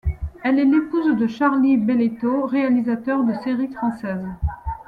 Elle 0.43 0.57
est 0.57 0.65
l’épouse 0.65 1.15
de 1.15 1.27
Charli 1.27 1.77
Beleteau, 1.77 2.47
réalisateur 2.47 3.23
de 3.23 3.33
séries 3.43 3.71
françaises. 3.71 4.25